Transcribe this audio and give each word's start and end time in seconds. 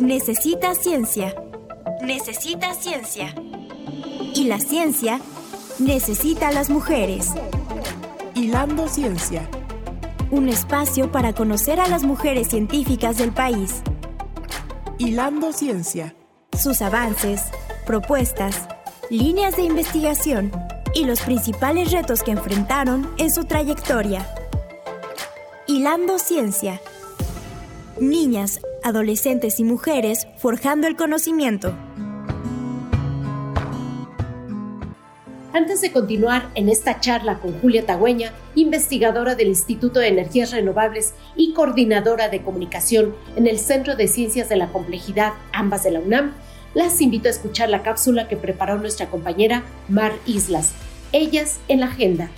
necesita 0.00 0.74
ciencia. 0.74 1.34
Necesita 2.02 2.74
ciencia. 2.74 3.34
Y 4.34 4.44
la 4.44 4.58
ciencia 4.58 5.20
necesita 5.78 6.48
a 6.48 6.52
las 6.52 6.70
mujeres. 6.70 7.28
Hilando 8.34 8.88
Ciencia. 8.88 9.48
Un 10.30 10.48
espacio 10.48 11.12
para 11.12 11.34
conocer 11.34 11.80
a 11.80 11.88
las 11.88 12.02
mujeres 12.02 12.48
científicas 12.48 13.18
del 13.18 13.32
país. 13.32 13.82
Hilando 14.98 15.52
Ciencia. 15.52 16.14
Sus 16.58 16.80
avances, 16.80 17.42
propuestas, 17.84 18.68
líneas 19.10 19.56
de 19.56 19.64
investigación 19.64 20.50
y 20.94 21.04
los 21.04 21.20
principales 21.20 21.92
retos 21.92 22.22
que 22.22 22.30
enfrentaron 22.30 23.10
en 23.18 23.30
su 23.30 23.44
trayectoria. 23.44 24.26
Hilando 25.66 26.18
Ciencia. 26.18 26.80
Niñas, 28.00 28.60
adolescentes 28.84 29.60
y 29.60 29.64
mujeres 29.64 30.26
forjando 30.38 30.86
el 30.86 30.96
conocimiento. 30.96 31.74
Antes 35.52 35.80
de 35.80 35.90
continuar 35.90 36.48
en 36.54 36.68
esta 36.68 37.00
charla 37.00 37.40
con 37.40 37.58
Julia 37.60 37.84
Tagüeña, 37.84 38.32
investigadora 38.54 39.34
del 39.34 39.48
Instituto 39.48 39.98
de 39.98 40.06
Energías 40.06 40.52
Renovables 40.52 41.12
y 41.34 41.54
coordinadora 41.54 42.28
de 42.28 42.42
comunicación 42.42 43.16
en 43.34 43.48
el 43.48 43.58
Centro 43.58 43.96
de 43.96 44.06
Ciencias 44.06 44.48
de 44.48 44.56
la 44.56 44.68
Complejidad, 44.68 45.32
ambas 45.52 45.82
de 45.82 45.90
la 45.90 46.00
UNAM, 46.00 46.34
las 46.72 47.00
invito 47.00 47.26
a 47.26 47.32
escuchar 47.32 47.68
la 47.68 47.82
cápsula 47.82 48.28
que 48.28 48.36
preparó 48.36 48.78
nuestra 48.78 49.06
compañera 49.06 49.64
Mar 49.88 50.12
Islas, 50.24 50.72
Ellas 51.10 51.58
en 51.66 51.80
la 51.80 51.86
Agenda. 51.86 52.30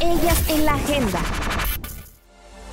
Ellas 0.00 0.48
en 0.48 0.64
la 0.64 0.74
Agenda. 0.74 1.20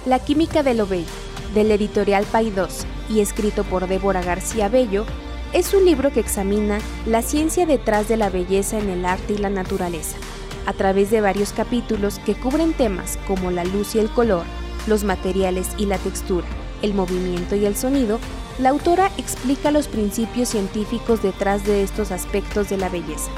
La 0.05 0.19
química 0.19 0.63
de 0.63 0.75
lo 0.75 0.87
bello, 0.87 1.05
del 1.53 1.71
editorial 1.71 2.25
Paidós 2.25 2.85
y 3.09 3.19
escrito 3.19 3.63
por 3.63 3.87
Débora 3.87 4.21
García 4.21 4.69
Bello, 4.69 5.05
es 5.53 5.73
un 5.73 5.85
libro 5.85 6.11
que 6.11 6.21
examina 6.21 6.79
la 7.05 7.21
ciencia 7.21 7.65
detrás 7.65 8.07
de 8.07 8.17
la 8.17 8.29
belleza 8.29 8.79
en 8.79 8.89
el 8.89 9.05
arte 9.05 9.33
y 9.33 9.37
la 9.37 9.49
naturaleza, 9.49 10.17
a 10.65 10.73
través 10.73 11.11
de 11.11 11.21
varios 11.21 11.51
capítulos 11.51 12.19
que 12.19 12.35
cubren 12.35 12.73
temas 12.73 13.17
como 13.27 13.51
la 13.51 13.65
luz 13.65 13.95
y 13.95 13.99
el 13.99 14.09
color, 14.09 14.43
los 14.87 15.03
materiales 15.03 15.67
y 15.77 15.85
la 15.87 15.97
textura, 15.97 16.47
el 16.81 16.93
movimiento 16.93 17.55
y 17.55 17.65
el 17.65 17.75
sonido, 17.75 18.19
la 18.59 18.69
autora 18.69 19.11
explica 19.17 19.71
los 19.71 19.87
principios 19.87 20.49
científicos 20.49 21.21
detrás 21.21 21.65
de 21.65 21.83
estos 21.83 22.11
aspectos 22.11 22.69
de 22.69 22.77
la 22.77 22.89
belleza. 22.89 23.31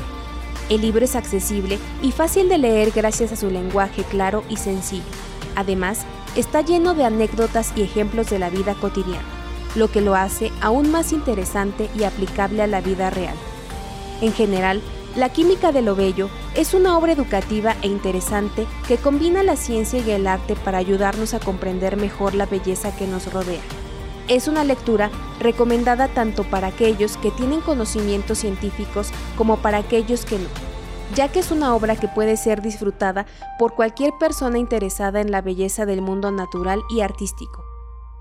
El 0.69 0.81
libro 0.81 1.03
es 1.03 1.15
accesible 1.15 1.79
y 2.01 2.11
fácil 2.11 2.47
de 2.47 2.57
leer 2.57 2.91
gracias 2.91 3.31
a 3.31 3.35
su 3.35 3.49
lenguaje 3.49 4.03
claro 4.03 4.43
y 4.49 4.57
sencillo. 4.57 5.03
Además, 5.55 6.05
está 6.35 6.61
lleno 6.61 6.93
de 6.93 7.05
anécdotas 7.05 7.73
y 7.75 7.81
ejemplos 7.83 8.29
de 8.29 8.39
la 8.39 8.49
vida 8.49 8.75
cotidiana 8.75 9.43
lo 9.75 9.91
que 9.91 10.01
lo 10.01 10.15
hace 10.15 10.51
aún 10.61 10.91
más 10.91 11.13
interesante 11.13 11.89
y 11.97 12.03
aplicable 12.03 12.61
a 12.61 12.67
la 12.67 12.81
vida 12.81 13.09
real. 13.09 13.35
En 14.21 14.33
general, 14.33 14.81
La 15.15 15.29
Química 15.29 15.71
de 15.71 15.81
lo 15.81 15.95
Bello 15.95 16.29
es 16.55 16.73
una 16.73 16.97
obra 16.97 17.11
educativa 17.11 17.75
e 17.81 17.87
interesante 17.87 18.65
que 18.87 18.97
combina 18.97 19.43
la 19.43 19.55
ciencia 19.55 19.99
y 19.99 20.09
el 20.11 20.27
arte 20.27 20.55
para 20.55 20.79
ayudarnos 20.79 21.33
a 21.33 21.39
comprender 21.39 21.97
mejor 21.97 22.33
la 22.33 22.45
belleza 22.45 22.95
que 22.95 23.07
nos 23.07 23.31
rodea. 23.31 23.61
Es 24.27 24.47
una 24.47 24.63
lectura 24.63 25.11
recomendada 25.39 26.07
tanto 26.07 26.43
para 26.43 26.67
aquellos 26.67 27.17
que 27.17 27.31
tienen 27.31 27.61
conocimientos 27.61 28.39
científicos 28.39 29.09
como 29.37 29.57
para 29.57 29.79
aquellos 29.79 30.25
que 30.25 30.39
no, 30.39 30.47
ya 31.15 31.27
que 31.27 31.39
es 31.39 31.51
una 31.51 31.75
obra 31.75 31.95
que 31.95 32.07
puede 32.07 32.37
ser 32.37 32.61
disfrutada 32.61 33.25
por 33.59 33.75
cualquier 33.75 34.13
persona 34.19 34.57
interesada 34.57 35.21
en 35.21 35.31
la 35.31 35.41
belleza 35.41 35.85
del 35.85 36.01
mundo 36.01 36.31
natural 36.31 36.81
y 36.89 37.01
artístico. 37.01 37.63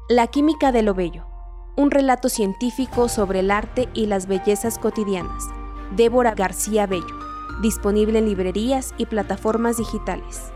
La 0.08 0.26
Química 0.26 0.72
de 0.72 0.82
lo 0.82 0.94
Bello 0.94 1.32
un 1.76 1.90
relato 1.90 2.28
científico 2.28 3.08
sobre 3.08 3.40
el 3.40 3.50
arte 3.50 3.88
y 3.94 4.06
las 4.06 4.26
bellezas 4.26 4.78
cotidianas. 4.78 5.44
Débora 5.96 6.34
García 6.34 6.86
Bello, 6.86 7.18
disponible 7.62 8.18
en 8.18 8.26
librerías 8.26 8.94
y 8.98 9.06
plataformas 9.06 9.78
digitales. 9.78 10.52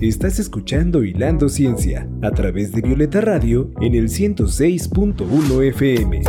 Estás 0.00 0.38
escuchando 0.38 1.04
Hilando 1.04 1.48
Ciencia 1.48 2.08
a 2.22 2.30
través 2.30 2.72
de 2.72 2.82
Violeta 2.82 3.20
Radio 3.20 3.70
en 3.80 3.94
el 3.94 4.08
106.1 4.08 5.68
FM. 5.68 6.22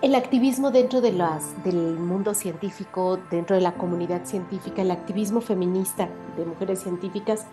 El 0.00 0.14
activismo 0.14 0.70
dentro 0.70 1.00
de 1.00 1.10
las, 1.10 1.60
del 1.64 1.98
mundo 1.98 2.32
científico, 2.32 3.18
dentro 3.32 3.56
de 3.56 3.62
la 3.62 3.74
comunidad 3.74 4.24
científica, 4.26 4.82
el 4.82 4.92
activismo 4.92 5.40
feminista 5.40 6.08
de 6.36 6.44
mujeres 6.44 6.78
científicas 6.78 7.46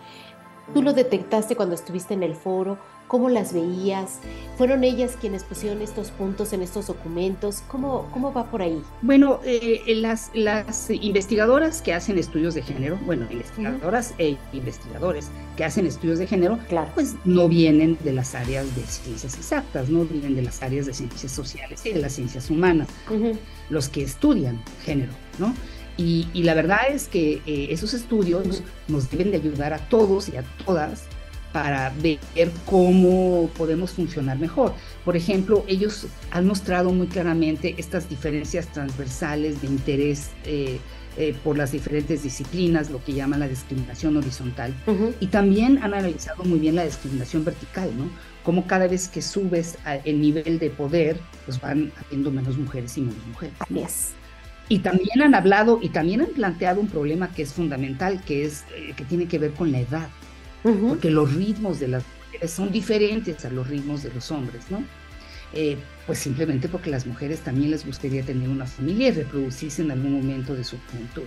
¿Tú 0.74 0.82
lo 0.82 0.92
detectaste 0.92 1.56
cuando 1.56 1.74
estuviste 1.74 2.14
en 2.14 2.22
el 2.22 2.34
foro? 2.34 2.78
¿Cómo 3.06 3.28
las 3.28 3.52
veías? 3.52 4.18
¿Fueron 4.58 4.82
ellas 4.82 5.16
quienes 5.20 5.44
pusieron 5.44 5.80
estos 5.80 6.10
puntos 6.10 6.52
en 6.52 6.60
estos 6.60 6.88
documentos? 6.88 7.62
¿Cómo, 7.68 8.08
cómo 8.12 8.32
va 8.32 8.50
por 8.50 8.62
ahí? 8.62 8.82
Bueno, 9.00 9.38
eh, 9.44 9.82
las, 9.94 10.32
las 10.34 10.90
investigadoras 10.90 11.82
que 11.82 11.94
hacen 11.94 12.18
estudios 12.18 12.54
de 12.54 12.62
género, 12.62 12.98
bueno, 13.06 13.26
investigadoras 13.30 14.12
e 14.18 14.36
investigadores 14.52 15.28
que 15.56 15.64
hacen 15.64 15.86
estudios 15.86 16.18
de 16.18 16.26
género, 16.26 16.58
claro. 16.68 16.90
pues 16.94 17.14
no 17.24 17.48
vienen 17.48 17.96
de 18.02 18.12
las 18.12 18.34
áreas 18.34 18.74
de 18.74 18.82
ciencias 18.82 19.36
exactas, 19.36 19.88
no 19.88 20.04
vienen 20.04 20.34
de 20.34 20.42
las 20.42 20.60
áreas 20.62 20.86
de 20.86 20.92
ciencias 20.94 21.30
sociales 21.30 21.86
y 21.86 21.92
de 21.92 22.00
las 22.00 22.12
ciencias 22.12 22.50
humanas, 22.50 22.88
los 23.70 23.88
que 23.88 24.02
estudian 24.02 24.60
género, 24.84 25.12
¿no? 25.38 25.54
Y, 25.96 26.28
la 26.42 26.54
verdad 26.54 26.88
es 26.90 27.08
que 27.08 27.40
eh, 27.46 27.68
esos 27.70 27.94
estudios 27.94 28.62
nos 28.88 29.10
deben 29.10 29.30
de 29.30 29.38
ayudar 29.38 29.72
a 29.72 29.78
todos 29.78 30.28
y 30.28 30.36
a 30.36 30.42
todas 30.64 31.04
para 31.52 31.90
ver 32.02 32.18
cómo 32.66 33.48
podemos 33.56 33.92
funcionar 33.92 34.38
mejor. 34.38 34.74
Por 35.06 35.16
ejemplo, 35.16 35.64
ellos 35.66 36.06
han 36.30 36.46
mostrado 36.46 36.90
muy 36.92 37.06
claramente 37.06 37.74
estas 37.78 38.10
diferencias 38.10 38.70
transversales 38.72 39.62
de 39.62 39.68
interés 39.68 40.32
eh, 40.44 40.78
eh, 41.16 41.34
por 41.42 41.56
las 41.56 41.72
diferentes 41.72 42.24
disciplinas, 42.24 42.90
lo 42.90 43.02
que 43.02 43.14
llaman 43.14 43.40
la 43.40 43.48
discriminación 43.48 44.18
horizontal. 44.18 44.74
Y 45.18 45.28
también 45.28 45.78
han 45.78 45.94
analizado 45.94 46.44
muy 46.44 46.58
bien 46.58 46.74
la 46.74 46.84
discriminación 46.84 47.42
vertical, 47.42 47.90
¿no? 47.96 48.10
Cómo 48.44 48.66
cada 48.66 48.86
vez 48.86 49.08
que 49.08 49.22
subes 49.22 49.78
el 50.04 50.20
nivel 50.20 50.58
de 50.58 50.68
poder, 50.68 51.18
pues 51.46 51.58
van 51.58 51.90
habiendo 52.04 52.30
menos 52.30 52.58
mujeres 52.58 52.98
y 52.98 53.00
menos 53.00 53.26
mujeres. 53.28 53.56
Y 54.68 54.80
también 54.80 55.22
han 55.22 55.34
hablado 55.34 55.78
y 55.80 55.90
también 55.90 56.22
han 56.22 56.28
planteado 56.28 56.80
un 56.80 56.88
problema 56.88 57.32
que 57.32 57.42
es 57.42 57.52
fundamental, 57.52 58.20
que 58.24 58.44
es 58.44 58.64
eh, 58.74 58.94
que 58.96 59.04
tiene 59.04 59.26
que 59.26 59.38
ver 59.38 59.52
con 59.52 59.70
la 59.70 59.80
edad, 59.80 60.08
porque 60.88 61.10
los 61.10 61.32
ritmos 61.34 61.78
de 61.78 61.86
las 61.86 62.02
mujeres 62.24 62.50
son 62.50 62.72
diferentes 62.72 63.44
a 63.44 63.50
los 63.50 63.68
ritmos 63.68 64.02
de 64.02 64.12
los 64.12 64.32
hombres, 64.32 64.64
¿no? 64.68 64.82
Eh, 65.52 65.78
pues 66.06 66.18
simplemente 66.18 66.68
porque 66.68 66.90
las 66.90 67.06
mujeres 67.06 67.40
también 67.40 67.70
les 67.70 67.86
gustaría 67.86 68.24
tener 68.24 68.48
una 68.48 68.66
familia 68.66 69.08
y 69.08 69.12
reproducirse 69.12 69.82
en 69.82 69.92
algún 69.92 70.12
momento 70.12 70.54
de 70.54 70.64
su 70.64 70.76
juventud. 70.90 71.22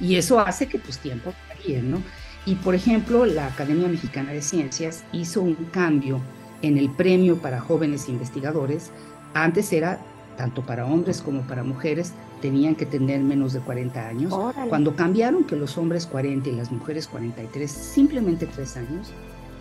Y 0.00 0.16
eso 0.16 0.38
hace 0.38 0.66
que 0.68 0.78
tus 0.78 0.98
tiempos 0.98 1.34
varíen, 1.48 1.90
¿no? 1.90 2.02
Y 2.46 2.56
por 2.56 2.74
ejemplo, 2.74 3.24
la 3.24 3.46
Academia 3.46 3.88
Mexicana 3.88 4.32
de 4.32 4.42
Ciencias 4.42 5.04
hizo 5.12 5.40
un 5.40 5.54
cambio 5.72 6.20
en 6.62 6.78
el 6.78 6.90
premio 6.90 7.38
para 7.38 7.60
jóvenes 7.60 8.08
investigadores. 8.08 8.90
Antes 9.32 9.72
era 9.72 9.98
tanto 10.36 10.62
para 10.62 10.86
hombres 10.86 11.20
como 11.22 11.42
para 11.42 11.62
mujeres, 11.62 12.12
tenían 12.40 12.74
que 12.74 12.86
tener 12.86 13.20
menos 13.20 13.52
de 13.52 13.60
40 13.60 14.08
años. 14.08 14.34
Cuando 14.68 14.94
cambiaron 14.94 15.44
que 15.44 15.56
los 15.56 15.78
hombres 15.78 16.06
40 16.06 16.48
y 16.48 16.52
las 16.52 16.70
mujeres 16.70 17.06
43, 17.06 17.70
simplemente 17.70 18.46
tres 18.46 18.76
años, 18.76 19.12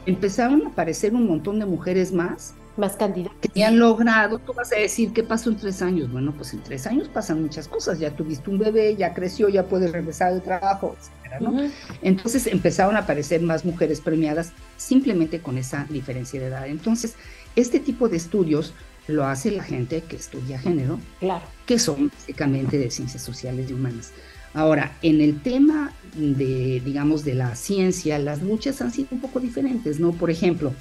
empezaron 0.05 0.65
a 0.65 0.69
aparecer 0.69 1.13
un 1.13 1.27
montón 1.27 1.59
de 1.59 1.65
mujeres 1.65 2.11
más. 2.11 2.53
Más 2.75 2.95
candidatas. 2.95 3.51
Que 3.53 3.63
han 3.63 3.77
logrado, 3.77 4.39
tú 4.39 4.51
vas 4.53 4.71
a 4.73 4.77
decir, 4.77 5.13
¿qué 5.13 5.23
pasó 5.23 5.49
en 5.51 5.57
tres 5.57 5.81
años? 5.81 6.11
Bueno, 6.11 6.33
pues 6.35 6.53
en 6.53 6.63
tres 6.63 6.87
años 6.87 7.07
pasan 7.07 7.41
muchas 7.41 7.67
cosas. 7.67 7.99
Ya 7.99 8.15
tuviste 8.15 8.49
un 8.49 8.57
bebé, 8.57 8.95
ya 8.95 9.13
creció, 9.13 9.47
ya 9.47 9.63
puedes 9.63 9.91
regresar 9.91 10.33
al 10.33 10.41
trabajo, 10.41 10.95
etc. 10.99 11.71
Entonces 12.01 12.47
empezaron 12.47 12.95
a 12.95 12.99
aparecer 12.99 13.41
más 13.41 13.63
mujeres 13.63 14.01
premiadas 14.01 14.53
simplemente 14.77 15.39
con 15.39 15.57
esa 15.57 15.85
diferencia 15.89 16.39
de 16.39 16.47
edad. 16.47 16.67
Entonces, 16.67 17.15
este 17.55 17.79
tipo 17.79 18.09
de 18.09 18.17
estudios 18.17 18.73
lo 19.07 19.25
hace 19.25 19.51
la 19.51 19.63
gente 19.63 20.01
que 20.01 20.15
estudia 20.15 20.59
género, 20.59 20.99
claro. 21.19 21.45
que 21.65 21.79
son 21.79 22.09
básicamente 22.09 22.77
de 22.77 22.89
ciencias 22.89 23.21
sociales 23.21 23.69
y 23.69 23.73
humanas. 23.73 24.11
Ahora, 24.53 24.95
en 25.01 25.19
el 25.19 25.41
tema 25.41 25.93
de, 26.15 26.81
digamos, 26.85 27.25
de 27.25 27.33
la 27.33 27.55
ciencia, 27.55 28.19
las 28.19 28.41
luchas 28.41 28.81
han 28.81 28.91
sido 28.91 29.09
un 29.11 29.19
poco 29.19 29.39
diferentes, 29.39 29.99
¿no? 29.99 30.11
Por 30.11 30.29
ejemplo, 30.29 30.73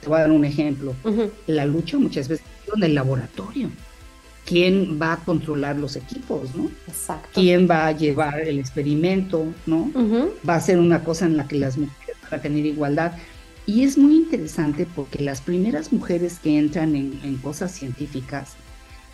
te 0.00 0.08
voy 0.08 0.18
a 0.18 0.22
dar 0.22 0.32
un 0.32 0.44
ejemplo, 0.44 0.94
la 1.46 1.64
lucha 1.64 1.96
muchas 1.98 2.28
veces 2.28 2.44
en 2.74 2.82
el 2.82 2.94
laboratorio. 2.94 3.70
¿Quién 4.44 4.98
va 5.00 5.12
a 5.12 5.16
controlar 5.18 5.76
los 5.76 5.94
equipos, 5.94 6.54
no? 6.56 6.70
Exacto. 6.88 7.28
¿Quién 7.34 7.68
va 7.70 7.86
a 7.86 7.92
llevar 7.92 8.40
el 8.40 8.58
experimento, 8.58 9.46
no? 9.66 9.92
Va 10.48 10.56
a 10.56 10.60
ser 10.60 10.78
una 10.78 11.04
cosa 11.04 11.26
en 11.26 11.36
la 11.36 11.46
que 11.46 11.56
las 11.56 11.78
mujeres 11.78 12.16
van 12.22 12.40
a 12.40 12.42
tener 12.42 12.66
igualdad. 12.66 13.12
Y 13.66 13.84
es 13.84 13.98
muy 13.98 14.16
interesante 14.16 14.86
porque 14.86 15.22
las 15.22 15.40
primeras 15.40 15.92
mujeres 15.92 16.38
que 16.38 16.58
entran 16.58 16.96
en, 16.96 17.36
cosas 17.38 17.72
científicas 17.72 18.54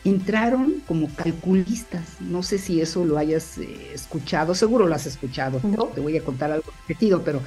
entraron 0.05 0.83
como 0.87 1.09
calculistas. 1.15 2.21
No 2.21 2.43
sé 2.43 2.59
si 2.59 2.81
eso 2.81 3.05
lo 3.05 3.19
hayas 3.19 3.59
eh, 3.59 3.91
escuchado, 3.93 4.55
seguro 4.55 4.87
lo 4.87 4.95
has 4.95 5.07
escuchado. 5.07 5.61
Te 5.95 6.01
voy 6.01 6.17
a 6.17 6.25
contar 6.25 6.53
algo 6.53 6.73
repetido, 6.83 7.23
pero 7.23 7.43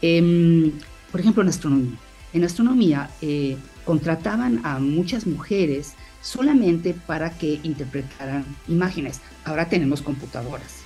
em, 0.00 0.72
por 1.10 1.20
ejemplo, 1.20 1.42
en 1.42 1.48
astronomía. 1.48 1.98
En 2.32 2.44
astronomía 2.44 3.10
eh, 3.20 3.56
contrataban 3.84 4.60
a 4.64 4.78
muchas 4.78 5.26
mujeres 5.26 5.94
solamente 6.20 6.94
para 6.94 7.30
que 7.30 7.60
interpretaran 7.62 8.44
imágenes. 8.68 9.20
Ahora 9.44 9.68
tenemos 9.68 10.02
computadoras. 10.02 10.85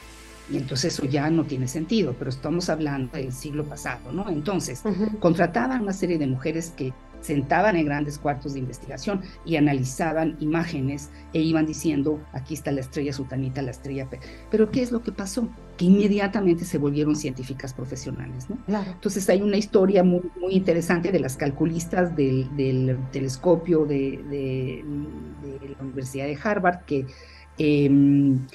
Y 0.50 0.56
entonces 0.56 0.94
eso 0.94 1.04
ya 1.04 1.30
no 1.30 1.44
tiene 1.44 1.68
sentido, 1.68 2.14
pero 2.18 2.30
estamos 2.30 2.68
hablando 2.68 3.16
del 3.16 3.32
siglo 3.32 3.64
pasado, 3.64 4.12
¿no? 4.12 4.28
Entonces, 4.28 4.82
contrataban 5.20 5.82
una 5.82 5.92
serie 5.92 6.18
de 6.18 6.26
mujeres 6.26 6.72
que 6.76 6.92
sentaban 7.20 7.76
en 7.76 7.84
grandes 7.84 8.18
cuartos 8.18 8.54
de 8.54 8.60
investigación 8.60 9.22
y 9.44 9.56
analizaban 9.56 10.36
imágenes 10.40 11.10
e 11.32 11.40
iban 11.40 11.66
diciendo, 11.66 12.20
aquí 12.32 12.54
está 12.54 12.72
la 12.72 12.80
estrella 12.80 13.12
sutanita, 13.12 13.62
la 13.62 13.70
estrella... 13.70 14.08
Pero 14.50 14.70
¿qué 14.70 14.82
es 14.82 14.90
lo 14.90 15.02
que 15.02 15.12
pasó? 15.12 15.48
Que 15.76 15.86
inmediatamente 15.86 16.64
se 16.64 16.78
volvieron 16.78 17.16
científicas 17.16 17.74
profesionales, 17.74 18.46
¿no? 18.48 18.58
Entonces 18.68 19.28
hay 19.28 19.42
una 19.42 19.56
historia 19.56 20.02
muy, 20.02 20.22
muy 20.40 20.54
interesante 20.54 21.12
de 21.12 21.20
las 21.20 21.36
calculistas 21.36 22.16
del, 22.16 22.98
telescopio 23.12 23.84
de, 23.84 24.82
la 25.76 25.84
Universidad 25.84 26.26
de 26.26 26.38
Harvard 26.42 26.84
que... 26.86 27.06
Em, 27.58 28.46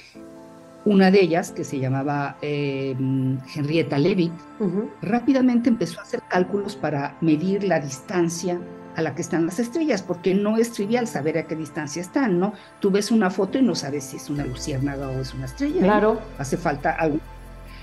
una 0.86 1.10
de 1.10 1.20
ellas, 1.20 1.50
que 1.50 1.64
se 1.64 1.80
llamaba 1.80 2.36
eh, 2.40 2.96
Henrietta 3.54 3.98
Leavitt, 3.98 4.32
rápidamente 5.02 5.68
empezó 5.68 5.98
a 5.98 6.04
hacer 6.04 6.22
cálculos 6.28 6.76
para 6.76 7.16
medir 7.20 7.64
la 7.64 7.80
distancia 7.80 8.60
a 8.94 9.02
la 9.02 9.14
que 9.14 9.20
están 9.20 9.46
las 9.46 9.58
estrellas, 9.58 10.02
porque 10.02 10.32
no 10.32 10.56
es 10.56 10.72
trivial 10.72 11.08
saber 11.08 11.38
a 11.38 11.42
qué 11.42 11.56
distancia 11.56 12.00
están, 12.00 12.38
¿no? 12.38 12.54
Tú 12.80 12.92
ves 12.92 13.10
una 13.10 13.30
foto 13.30 13.58
y 13.58 13.62
no 13.62 13.74
sabes 13.74 14.04
si 14.04 14.16
es 14.16 14.30
una 14.30 14.46
luciérnaga 14.46 15.08
o 15.08 15.20
es 15.20 15.34
una 15.34 15.46
estrella. 15.46 15.82
Claro. 15.82 16.20
Hace 16.38 16.56
falta 16.56 16.92
algo. 16.92 17.18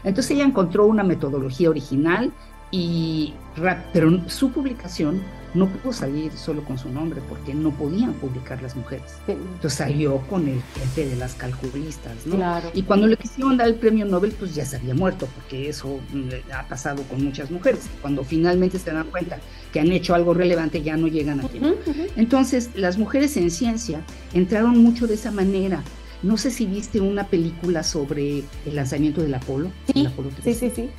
Entonces 0.05 0.31
ella 0.31 0.45
encontró 0.45 0.85
una 0.85 1.03
metodología 1.03 1.69
original 1.69 2.31
y 2.73 3.35
pero 3.93 4.19
su 4.27 4.51
publicación 4.51 5.21
no 5.53 5.67
pudo 5.67 5.93
salir 5.93 6.31
solo 6.31 6.63
con 6.63 6.79
su 6.79 6.89
nombre 6.89 7.21
porque 7.29 7.53
no 7.53 7.69
podían 7.69 8.13
publicar 8.13 8.59
las 8.63 8.75
mujeres. 8.75 9.13
Entonces 9.27 9.73
salió 9.73 10.17
con 10.21 10.47
el 10.47 10.59
jefe 10.73 11.05
de 11.05 11.15
las 11.15 11.35
calculistas, 11.35 12.25
¿no? 12.25 12.37
Claro. 12.37 12.71
Y 12.73 12.81
cuando 12.81 13.05
le 13.05 13.15
quisieron 13.15 13.57
dar 13.57 13.67
el 13.67 13.75
premio 13.75 14.05
Nobel, 14.05 14.31
pues 14.31 14.55
ya 14.55 14.65
se 14.65 14.77
había 14.77 14.95
muerto, 14.95 15.27
porque 15.35 15.69
eso 15.69 15.99
mm, 16.11 16.51
ha 16.51 16.67
pasado 16.67 17.03
con 17.03 17.23
muchas 17.23 17.51
mujeres. 17.51 17.81
Cuando 18.01 18.23
finalmente 18.23 18.79
se 18.79 18.91
dan 18.91 19.05
cuenta 19.11 19.37
que 19.71 19.79
han 19.79 19.91
hecho 19.91 20.15
algo 20.15 20.33
relevante, 20.33 20.81
ya 20.81 20.97
no 20.97 21.07
llegan 21.07 21.41
a 21.41 21.47
tiempo. 21.47 21.75
Entonces, 22.15 22.71
las 22.73 22.97
mujeres 22.97 23.37
en 23.37 23.51
ciencia 23.51 24.03
entraron 24.33 24.79
mucho 24.79 25.05
de 25.05 25.13
esa 25.13 25.29
manera. 25.29 25.83
No 26.23 26.37
sé 26.37 26.49
si 26.49 26.65
viste 26.65 26.99
una 26.99 27.27
película 27.27 27.83
sobre 27.83 28.43
el 28.65 28.75
lanzamiento 28.75 29.21
del 29.21 29.35
Apolo. 29.35 29.71
Sí, 29.93 30.07
sí, 30.43 30.53
sí, 30.55 30.71
sí. 30.73 30.89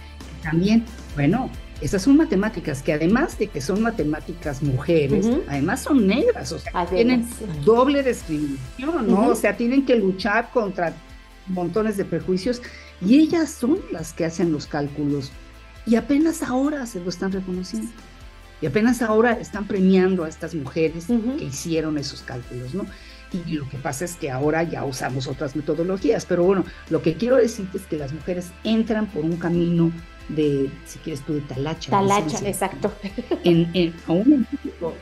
También, 0.44 0.84
bueno, 1.16 1.50
esas 1.80 2.02
son 2.02 2.16
matemáticas 2.16 2.82
que 2.82 2.92
además 2.92 3.38
de 3.38 3.48
que 3.48 3.60
son 3.60 3.82
matemáticas 3.82 4.62
mujeres, 4.62 5.26
además 5.48 5.82
son 5.82 6.06
negras, 6.06 6.52
o 6.52 6.58
sea, 6.58 6.86
tienen 6.86 7.26
doble 7.64 8.02
discriminación, 8.02 9.08
¿no? 9.08 9.28
O 9.28 9.34
sea, 9.34 9.56
tienen 9.56 9.84
que 9.84 9.96
luchar 9.96 10.50
contra 10.50 10.94
montones 11.46 11.96
de 11.96 12.04
prejuicios 12.04 12.62
y 13.00 13.18
ellas 13.18 13.50
son 13.50 13.80
las 13.90 14.12
que 14.12 14.24
hacen 14.24 14.52
los 14.52 14.66
cálculos 14.66 15.30
y 15.86 15.96
apenas 15.96 16.42
ahora 16.42 16.86
se 16.86 17.00
lo 17.00 17.10
están 17.10 17.32
reconociendo. 17.32 17.90
Y 18.62 18.66
apenas 18.66 19.02
ahora 19.02 19.32
están 19.32 19.66
premiando 19.66 20.24
a 20.24 20.28
estas 20.28 20.54
mujeres 20.54 21.06
que 21.06 21.44
hicieron 21.44 21.98
esos 21.98 22.22
cálculos, 22.22 22.72
¿no? 22.72 22.86
Y 23.46 23.54
lo 23.54 23.68
que 23.68 23.76
pasa 23.76 24.04
es 24.04 24.14
que 24.14 24.30
ahora 24.30 24.62
ya 24.62 24.84
usamos 24.84 25.26
otras 25.26 25.56
metodologías, 25.56 26.24
pero 26.24 26.44
bueno, 26.44 26.64
lo 26.88 27.02
que 27.02 27.14
quiero 27.14 27.36
decirte 27.36 27.78
es 27.78 27.84
que 27.84 27.98
las 27.98 28.12
mujeres 28.12 28.52
entran 28.62 29.06
por 29.06 29.24
un 29.24 29.36
camino 29.36 29.90
de, 30.28 30.70
si 30.86 30.98
quieres 31.00 31.22
tú, 31.24 31.34
de 31.34 31.40
Talacha. 31.42 31.90
Talacha, 31.90 32.38
exacto. 32.48 32.92
En, 33.44 33.70
en, 33.74 33.94
aún 34.06 34.32
en 34.32 34.46
México, 34.50 34.94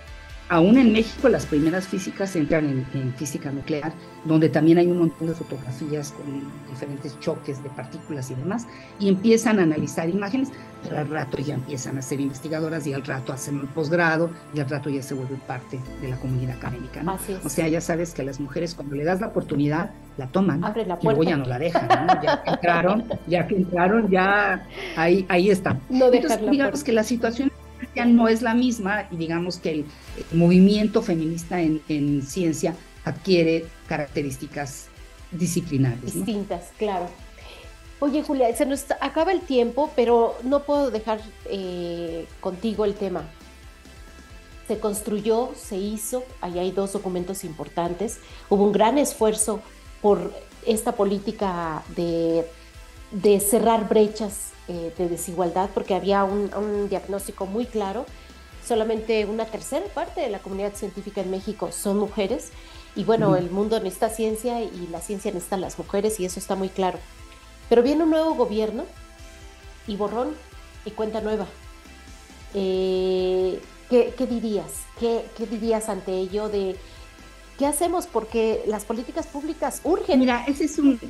aún 0.52 0.76
en 0.76 0.92
México 0.92 1.30
las 1.30 1.46
primeras 1.46 1.88
físicas 1.88 2.36
entran 2.36 2.84
en, 2.92 3.14
física 3.14 3.50
nuclear, 3.50 3.90
donde 4.26 4.50
también 4.50 4.76
hay 4.76 4.86
un 4.86 4.98
montón 4.98 5.28
de 5.28 5.34
fotografías 5.34 6.12
con 6.12 6.42
diferentes 6.68 7.18
choques 7.20 7.62
de 7.62 7.70
partículas 7.70 8.30
y 8.30 8.34
demás, 8.34 8.66
y 9.00 9.08
empiezan 9.08 9.58
a 9.58 9.62
analizar 9.62 10.10
imágenes, 10.10 10.50
pero 10.82 10.98
al 10.98 11.08
rato 11.08 11.38
ya 11.38 11.54
empiezan 11.54 11.96
a 11.96 12.02
ser 12.02 12.20
investigadoras 12.20 12.86
y 12.86 12.92
al 12.92 13.02
rato 13.02 13.32
hacen 13.32 13.60
el 13.60 13.66
posgrado 13.68 14.28
y 14.54 14.60
al 14.60 14.68
rato 14.68 14.90
ya 14.90 15.02
se 15.02 15.14
vuelven 15.14 15.40
parte 15.40 15.80
de 16.02 16.08
la 16.08 16.16
comunidad 16.16 16.56
académica. 16.56 17.02
¿no? 17.02 17.18
O 17.42 17.48
sea, 17.48 17.66
ya 17.68 17.80
sabes 17.80 18.12
que 18.12 18.20
a 18.20 18.26
las 18.26 18.38
mujeres 18.38 18.74
cuando 18.74 18.94
le 18.94 19.04
das 19.04 19.22
la 19.22 19.28
oportunidad, 19.28 19.90
la 20.18 20.26
toman 20.26 20.62
Abre 20.62 20.84
la 20.84 20.98
y 21.00 21.04
luego 21.04 21.22
ya 21.22 21.38
no 21.38 21.46
la 21.46 21.58
dejan. 21.58 21.88
¿no? 21.88 22.22
Ya 22.22 22.42
que 22.42 22.50
entraron, 22.50 23.04
ya 23.26 23.46
que 23.46 23.56
entraron, 23.56 24.10
ya 24.10 24.68
ahí, 24.96 25.24
ahí 25.30 25.48
está. 25.48 25.78
No 25.88 26.12
Entonces, 26.12 26.50
digamos 26.50 26.84
que 26.84 26.92
la 26.92 27.04
situación 27.04 27.50
no 27.94 28.28
es 28.28 28.42
la 28.42 28.54
misma 28.54 29.06
y 29.10 29.16
digamos 29.16 29.58
que 29.58 29.70
el, 29.70 29.84
movimiento 30.32 31.02
feminista 31.02 31.60
en, 31.60 32.22
ciencia 32.22 32.74
adquiere 33.04 33.66
características 33.86 34.86
disciplinares. 35.30 36.14
Distintas, 36.14 36.70
claro. 36.78 37.08
Oye, 38.00 38.22
Julia, 38.22 38.54
se 38.56 38.66
nos 38.66 38.90
acaba 39.00 39.32
el 39.32 39.40
tiempo, 39.40 39.90
pero 39.94 40.36
no 40.42 40.64
puedo 40.64 40.90
dejar 40.90 41.20
eh, 41.46 42.26
contigo 42.40 42.84
el 42.84 42.94
tema. 42.94 43.24
Se 44.66 44.78
construyó, 44.78 45.50
se 45.56 45.76
hizo, 45.76 46.24
ahí 46.40 46.58
hay 46.58 46.72
dos 46.72 46.92
documentos 46.92 47.44
importantes. 47.44 48.18
Hubo 48.48 48.64
un 48.64 48.72
gran 48.72 48.98
esfuerzo 48.98 49.60
por 50.00 50.32
esta 50.66 50.92
política 50.92 51.82
de, 51.94 52.44
de 53.12 53.40
cerrar 53.40 53.88
brechas 53.88 54.51
eh, 54.68 54.92
de 54.96 55.08
desigualdad 55.08 55.70
porque 55.74 55.94
había 55.94 56.22
un, 56.24 56.88
diagnóstico 56.88 57.46
muy 57.46 57.66
claro. 57.66 58.06
Solamente 58.64 59.24
una 59.26 59.44
tercera 59.44 59.86
parte 59.86 60.20
de 60.20 60.30
la 60.30 60.38
comunidad 60.38 60.74
científica 60.74 61.20
en 61.20 61.32
México 61.32 61.72
son 61.72 61.98
mujeres 61.98 62.52
y 62.94 63.02
bueno, 63.02 63.34
el 63.34 63.50
mundo 63.50 63.80
necesita 63.80 64.08
ciencia 64.08 64.62
y 64.62 64.86
la 64.90 65.00
ciencia 65.00 65.32
necesita 65.32 65.56
las 65.56 65.78
mujeres 65.78 66.20
y 66.20 66.26
eso 66.26 66.38
está 66.38 66.54
muy 66.54 66.68
claro. 66.68 67.00
Pero 67.68 67.82
viene 67.82 68.04
un 68.04 68.10
nuevo 68.10 68.34
gobierno 68.34 68.84
y 69.88 69.96
borrón 69.96 70.36
y 70.84 70.92
cuenta 70.92 71.20
nueva. 71.20 71.46
Eh, 72.54 73.60
¿qué, 73.90 74.26
dirías? 74.28 74.70
¿Qué, 75.00 75.24
¿Qué 75.36 75.46
dirías 75.46 75.88
ante 75.88 76.12
ello 76.12 76.48
de 76.48 76.76
qué 77.58 77.66
hacemos? 77.66 78.06
Porque 78.06 78.62
las 78.66 78.84
políticas 78.84 79.26
públicas 79.26 79.80
urgen. 79.82 80.20
Mira, 80.20 80.44
ese 80.46 80.66
es 80.66 80.78
un, 80.78 81.00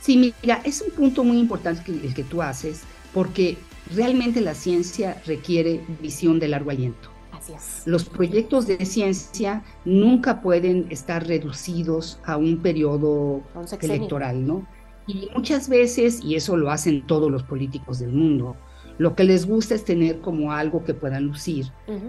Sí, 0.00 0.34
mira, 0.42 0.60
es 0.64 0.82
un 0.82 0.90
punto 0.90 1.24
muy 1.24 1.38
importante 1.38 1.90
el 1.90 2.14
que 2.14 2.24
tú 2.24 2.42
haces, 2.42 2.82
porque 3.12 3.58
realmente 3.94 4.40
la 4.40 4.54
ciencia 4.54 5.20
requiere 5.26 5.80
visión 6.00 6.38
de 6.38 6.48
largo 6.48 6.70
aliento. 6.70 7.10
Así 7.32 7.52
es. 7.52 7.82
Los 7.86 8.04
proyectos 8.04 8.66
de 8.66 8.84
ciencia 8.86 9.64
nunca 9.84 10.40
pueden 10.42 10.86
estar 10.90 11.26
reducidos 11.26 12.18
a 12.24 12.36
un 12.36 12.58
periodo 12.58 13.42
electoral, 13.80 14.46
¿no? 14.46 14.66
Y 15.06 15.28
muchas 15.34 15.68
veces, 15.68 16.20
y 16.22 16.34
eso 16.34 16.56
lo 16.56 16.70
hacen 16.70 17.06
todos 17.06 17.30
los 17.30 17.42
políticos 17.44 18.00
del 18.00 18.12
mundo, 18.12 18.56
lo 18.98 19.14
que 19.14 19.24
les 19.24 19.46
gusta 19.46 19.74
es 19.74 19.84
tener 19.84 20.20
como 20.20 20.52
algo 20.52 20.84
que 20.84 20.94
puedan 20.94 21.24
lucir. 21.24 21.66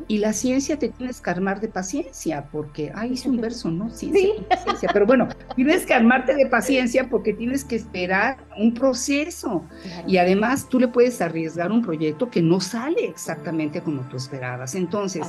Y 0.07 0.19
la 0.19 0.33
ciencia 0.33 0.79
te 0.79 0.89
tienes 0.89 1.19
que 1.21 1.29
armar 1.29 1.59
de 1.59 1.67
paciencia, 1.67 2.47
porque, 2.51 2.91
ay, 2.95 3.13
es 3.13 3.25
un 3.25 3.37
verso, 3.41 3.69
¿no? 3.69 3.89
Ciencia, 3.89 4.29
paciencia. 4.49 4.89
Pero 4.93 5.05
bueno, 5.05 5.27
tienes 5.55 5.85
que 5.85 5.93
armarte 5.93 6.35
de 6.35 6.47
paciencia 6.47 7.09
porque 7.09 7.33
tienes 7.33 7.63
que 7.63 7.75
esperar 7.75 8.37
un 8.57 8.73
proceso. 8.73 9.63
Y 10.07 10.17
además 10.17 10.67
tú 10.69 10.79
le 10.79 10.87
puedes 10.87 11.21
arriesgar 11.21 11.71
un 11.71 11.81
proyecto 11.81 12.29
que 12.29 12.41
no 12.41 12.59
sale 12.59 13.05
exactamente 13.05 13.81
como 13.81 14.01
tú 14.03 14.17
esperabas. 14.17 14.75
Entonces, 14.75 15.27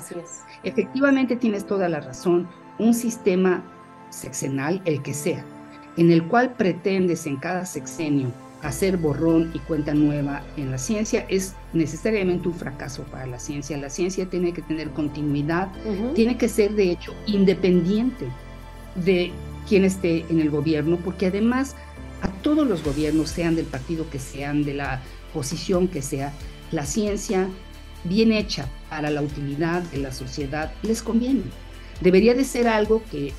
efectivamente 0.62 1.36
tienes 1.36 1.66
toda 1.66 1.88
la 1.88 2.00
razón. 2.00 2.48
Un 2.78 2.94
sistema 2.94 3.64
sexenal, 4.10 4.80
el 4.84 5.02
que 5.02 5.12
sea, 5.12 5.44
en 5.96 6.12
el 6.12 6.26
cual 6.28 6.54
pretendes 6.54 7.26
en 7.26 7.36
cada 7.36 7.66
sexenio 7.66 8.30
hacer 8.62 8.96
borrón 8.96 9.50
y 9.54 9.60
cuenta 9.60 9.94
nueva 9.94 10.42
en 10.56 10.70
la 10.70 10.78
ciencia 10.78 11.24
es 11.28 11.54
necesariamente 11.72 12.48
un 12.48 12.54
fracaso 12.54 13.04
para 13.04 13.26
la 13.26 13.38
ciencia. 13.38 13.76
La 13.76 13.90
ciencia 13.90 14.26
tiene 14.26 14.52
que 14.52 14.62
tener 14.62 14.90
continuidad, 14.90 15.68
tiene 16.14 16.36
que 16.36 16.48
ser 16.48 16.74
de 16.74 16.90
hecho 16.90 17.14
independiente 17.26 18.26
de 18.96 19.32
quien 19.68 19.84
esté 19.84 20.24
en 20.28 20.40
el 20.40 20.50
gobierno, 20.50 20.96
porque 21.04 21.26
además 21.26 21.76
a 22.22 22.28
todos 22.42 22.66
los 22.66 22.82
gobiernos, 22.82 23.30
sean 23.30 23.54
del 23.54 23.66
partido 23.66 24.08
que 24.10 24.18
sean, 24.18 24.64
de 24.64 24.74
la 24.74 25.02
posición 25.32 25.88
que 25.88 26.02
sea, 26.02 26.32
la 26.72 26.84
ciencia 26.84 27.48
bien 28.04 28.32
hecha 28.32 28.66
para 28.90 29.10
la 29.10 29.22
utilidad 29.22 29.82
de 29.82 29.98
la 29.98 30.12
sociedad 30.12 30.72
les 30.82 31.02
conviene. 31.02 31.44
Debería 32.00 32.34
de 32.34 32.44
ser 32.44 32.68
algo 32.68 33.02
que 33.10 33.32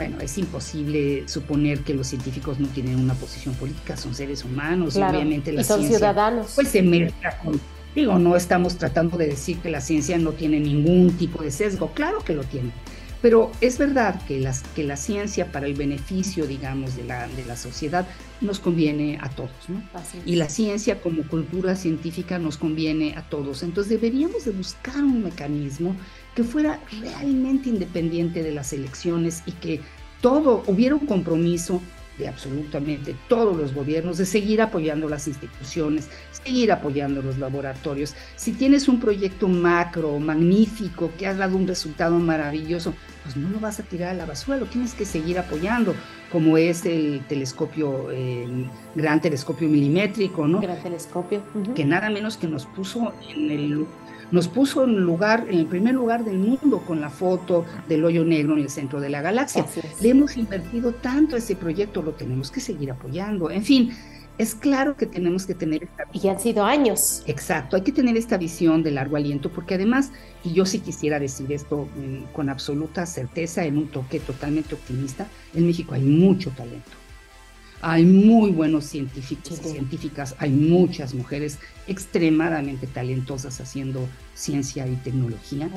bueno, 0.00 0.18
es 0.22 0.38
imposible 0.38 1.24
suponer 1.28 1.80
que 1.80 1.92
los 1.92 2.06
científicos 2.06 2.58
no 2.58 2.68
tienen 2.68 2.98
una 2.98 3.12
posición 3.12 3.54
política, 3.54 3.98
son 3.98 4.14
seres 4.14 4.46
humanos, 4.46 4.96
y 4.96 5.02
obviamente 5.02 5.52
la 5.52 5.60
y 5.60 5.64
son 5.64 5.84
ciudadanos. 5.84 6.52
Pues 6.54 6.68
se 6.68 6.80
mezcla 6.80 7.36
con, 7.36 7.60
digo, 7.94 8.18
no 8.18 8.34
estamos 8.34 8.78
tratando 8.78 9.18
de 9.18 9.26
decir 9.26 9.58
que 9.58 9.68
la 9.68 9.82
ciencia 9.82 10.16
no 10.16 10.32
tiene 10.32 10.58
ningún 10.58 11.12
tipo 11.18 11.42
de 11.42 11.50
sesgo, 11.50 11.92
claro 11.92 12.24
que 12.24 12.32
lo 12.32 12.44
tiene, 12.44 12.70
Pero 13.20 13.52
es 13.60 13.76
verdad 13.76 14.22
que, 14.26 14.40
las, 14.40 14.62
que 14.74 14.84
la 14.84 14.96
ciencia 14.96 15.52
para 15.52 15.66
el 15.66 15.74
beneficio, 15.74 16.46
digamos, 16.46 16.96
de 16.96 17.04
la, 17.04 17.28
de 17.28 17.44
la 17.44 17.56
sociedad 17.56 18.06
nos 18.40 18.58
conviene 18.58 19.18
a 19.20 19.28
todos, 19.28 19.68
¿no? 19.68 19.82
Y 20.24 20.36
la 20.36 20.48
ciencia 20.48 21.02
como 21.02 21.24
cultura 21.28 21.76
científica 21.76 22.38
nos 22.38 22.56
conviene 22.56 23.16
a 23.18 23.28
todos. 23.28 23.62
Entonces 23.62 24.00
deberíamos 24.00 24.46
de 24.46 24.52
buscar 24.52 25.04
un 25.04 25.24
mecanismo 25.24 25.94
que 26.34 26.44
fuera 26.44 26.80
realmente 27.00 27.68
independiente 27.68 28.42
de 28.42 28.52
las 28.52 28.72
elecciones 28.72 29.42
y 29.46 29.52
que 29.52 29.80
todo 30.20 30.62
hubiera 30.66 30.94
un 30.94 31.06
compromiso 31.06 31.80
de 32.18 32.28
absolutamente 32.28 33.16
todos 33.28 33.56
los 33.56 33.74
gobiernos 33.74 34.18
de 34.18 34.26
seguir 34.26 34.60
apoyando 34.60 35.08
las 35.08 35.26
instituciones, 35.26 36.08
seguir 36.44 36.70
apoyando 36.70 37.22
los 37.22 37.38
laboratorios. 37.38 38.14
Si 38.36 38.52
tienes 38.52 38.88
un 38.88 39.00
proyecto 39.00 39.48
macro, 39.48 40.18
magnífico, 40.20 41.10
que 41.18 41.26
ha 41.26 41.34
dado 41.34 41.56
un 41.56 41.66
resultado 41.66 42.18
maravilloso, 42.18 42.92
pues 43.24 43.36
no 43.36 43.48
lo 43.48 43.58
vas 43.58 43.80
a 43.80 43.84
tirar 43.84 44.10
a 44.10 44.14
la 44.14 44.26
basura, 44.26 44.58
lo 44.58 44.66
tienes 44.66 44.92
que 44.92 45.06
seguir 45.06 45.38
apoyando, 45.38 45.94
como 46.30 46.58
es 46.58 46.84
el 46.84 47.22
telescopio, 47.26 48.10
el 48.10 48.66
gran 48.94 49.20
telescopio 49.20 49.68
milimétrico, 49.68 50.46
¿no? 50.46 50.60
Gran 50.60 50.82
telescopio. 50.82 51.42
Que 51.74 51.86
nada 51.86 52.10
menos 52.10 52.36
que 52.36 52.46
nos 52.46 52.66
puso 52.66 53.14
en 53.30 53.50
el 53.50 53.86
nos 54.30 54.48
puso 54.48 54.84
en 54.84 55.00
lugar, 55.00 55.46
en 55.48 55.58
el 55.58 55.66
primer 55.66 55.94
lugar 55.94 56.24
del 56.24 56.38
mundo 56.38 56.82
con 56.86 57.00
la 57.00 57.10
foto 57.10 57.64
del 57.88 58.04
hoyo 58.04 58.24
negro 58.24 58.54
en 58.54 58.60
el 58.60 58.70
centro 58.70 59.00
de 59.00 59.08
la 59.08 59.22
galaxia. 59.22 59.66
Le 60.00 60.10
hemos 60.10 60.36
invertido 60.36 60.92
tanto 60.92 61.36
a 61.36 61.38
ese 61.38 61.56
proyecto, 61.56 62.02
lo 62.02 62.12
tenemos 62.12 62.50
que 62.50 62.60
seguir 62.60 62.90
apoyando. 62.90 63.50
En 63.50 63.64
fin, 63.64 63.90
es 64.38 64.54
claro 64.54 64.96
que 64.96 65.06
tenemos 65.06 65.46
que 65.46 65.54
tener 65.54 65.84
esta 65.84 66.04
Y 66.12 66.28
han 66.28 66.40
sido 66.40 66.64
años. 66.64 67.22
Exacto, 67.26 67.76
hay 67.76 67.82
que 67.82 67.92
tener 67.92 68.16
esta 68.16 68.38
visión 68.38 68.82
de 68.82 68.90
largo 68.90 69.16
aliento, 69.16 69.50
porque 69.50 69.74
además, 69.74 70.12
y 70.44 70.52
yo 70.52 70.64
sí 70.64 70.78
quisiera 70.78 71.18
decir 71.18 71.52
esto 71.52 71.88
mm, 71.96 72.32
con 72.32 72.48
absoluta 72.48 73.04
certeza, 73.06 73.64
en 73.64 73.76
un 73.76 73.88
toque 73.88 74.20
totalmente 74.20 74.74
optimista, 74.74 75.26
en 75.54 75.66
México 75.66 75.94
hay 75.94 76.02
mucho 76.02 76.50
talento 76.50 76.99
hay 77.82 78.04
muy 78.04 78.50
buenos 78.50 78.84
científicos 78.84 79.60
y 79.64 79.68
científicas, 79.70 80.34
hay 80.38 80.50
muchas 80.50 81.14
mujeres 81.14 81.58
extremadamente 81.86 82.86
talentosas 82.86 83.60
haciendo 83.60 84.06
ciencia 84.34 84.86
y 84.86 84.96
tecnología 84.96 85.70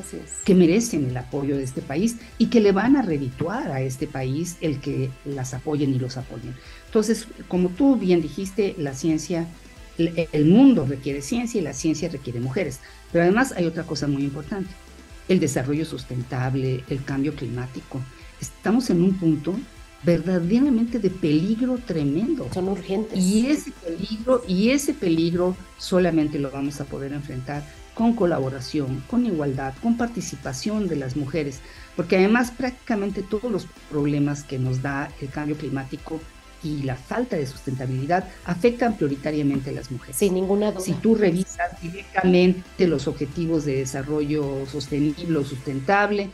que 0.44 0.56
merecen 0.56 1.06
el 1.06 1.18
apoyo 1.18 1.58
de 1.58 1.64
este 1.64 1.82
país 1.82 2.18
y 2.38 2.48
que 2.48 2.60
le 2.60 2.72
van 2.72 2.96
a 2.98 3.02
redituar 3.02 3.72
a 3.72 3.82
este 3.82 4.08
país 4.08 4.58
el 4.62 4.80
que 4.80 5.10
las 5.26 5.54
apoyen 5.54 5.94
y 5.94 6.00
los 6.00 6.18
apoyen. 6.18 6.54
Entonces, 6.88 7.28
como 7.48 7.70
tú 7.70 7.96
bien 7.96 8.22
dijiste, 8.22 8.76
la 8.78 8.94
ciencia, 8.94 9.48
el 9.98 10.46
mundo 10.46 10.86
requiere 10.86 11.22
ciencia 11.22 11.62
y 11.62 11.64
la 11.64 11.74
ciencia 11.74 12.10
requiere 12.10 12.40
mujeres. 12.40 12.80
Pero 13.12 13.24
además 13.24 13.54
hay 13.56 13.66
otra 13.66 13.84
cosa 13.84 14.08
muy 14.08 14.24
importante, 14.24 14.72
el 15.30 15.40
desarrollo 15.40 15.86
sustentable, 15.86 16.84
el 16.90 17.04
cambio 17.04 17.34
climático. 17.34 18.02
Estamos 18.42 18.90
en 18.90 19.02
un 19.02 19.14
punto 19.14 19.56
verdaderamente 20.04 21.00
de 21.00 21.10
peligro 21.10 21.78
tremendo. 21.78 22.48
Son 22.54 22.70
urgentes. 22.70 23.18
Y 23.18 23.48
ese 23.48 23.72
peligro, 23.72 24.44
y 24.48 24.70
ese 24.70 24.94
peligro 24.94 25.56
solamente 25.78 26.40
lo 26.40 26.52
vamos 26.52 26.80
a 26.82 26.86
poder 26.86 27.14
enfrentar 27.14 27.64
con 27.94 28.14
colaboración, 28.16 29.04
con 29.10 29.26
igualdad, 29.26 29.74
con 29.82 29.98
participación 29.98 30.88
de 30.88 30.96
las 30.96 31.16
mujeres, 31.16 31.60
porque 31.96 32.18
además 32.18 32.52
prácticamente 32.52 33.22
todos 33.22 33.52
los 33.52 33.68
problemas 33.90 34.44
que 34.44 34.58
nos 34.58 34.82
da 34.82 35.12
el 35.22 35.30
cambio 35.30 35.56
climático 35.56 36.20
y 36.64 36.84
la 36.84 36.96
falta 36.96 37.36
de 37.36 37.46
sustentabilidad 37.46 38.28
afectan 38.46 38.96
prioritariamente 38.96 39.70
a 39.70 39.74
las 39.74 39.92
mujeres. 39.92 40.16
Sin 40.16 40.34
ninguna 40.34 40.72
duda. 40.72 40.82
Si 40.82 40.94
tú 40.94 41.14
revisas 41.14 41.80
directamente 41.82 42.88
los 42.88 43.08
objetivos 43.08 43.66
de 43.66 43.78
desarrollo 43.78 44.66
sostenible 44.72 45.38
o 45.38 45.44
sustentable, 45.44 46.30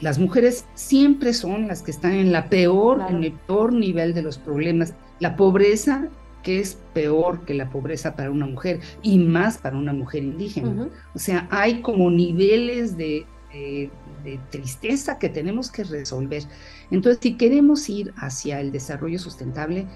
las 0.00 0.18
mujeres 0.18 0.66
siempre 0.74 1.32
son 1.32 1.68
las 1.68 1.82
que 1.82 1.90
están 1.90 2.12
en 2.12 2.32
la 2.32 2.48
peor, 2.48 3.02
en 3.08 3.24
el 3.24 3.32
peor 3.32 3.72
nivel 3.72 4.14
de 4.14 4.22
los 4.22 4.38
problemas. 4.38 4.94
La 5.20 5.36
pobreza, 5.36 6.08
que 6.42 6.60
es 6.60 6.78
peor 6.92 7.44
que 7.44 7.54
la 7.54 7.70
pobreza 7.70 8.16
para 8.16 8.30
una 8.30 8.46
mujer 8.46 8.80
y 9.02 9.18
más 9.18 9.58
para 9.58 9.76
una 9.76 9.92
mujer 9.92 10.24
indígena. 10.24 10.88
O 11.14 11.18
sea, 11.18 11.48
hay 11.50 11.80
como 11.80 12.10
niveles 12.10 12.96
de, 12.96 13.26
de 13.52 14.40
tristeza 14.50 15.18
que 15.18 15.28
tenemos 15.28 15.70
que 15.70 15.84
resolver. 15.84 16.42
Entonces, 16.90 17.20
si 17.22 17.36
queremos 17.36 17.88
ir 17.88 18.12
hacia 18.16 18.60
el 18.60 18.72
desarrollo 18.72 19.18
sustentable, 19.18 19.86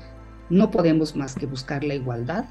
no 0.48 0.70
podemos 0.70 1.16
más 1.16 1.34
que 1.34 1.46
buscar 1.46 1.84
la 1.84 1.94
igualdad, 1.94 2.46